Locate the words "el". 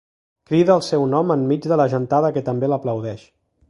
0.77-0.81